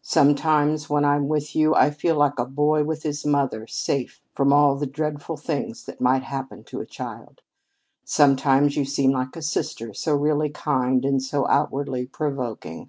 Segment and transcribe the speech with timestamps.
[0.00, 4.50] Sometimes when I'm with you I feel like a boy with his mother, safe from
[4.50, 7.42] all the dreadful things that might happen to a child.
[8.02, 12.88] Sometimes you seem like a sister, so really kind and so outwardly provoking.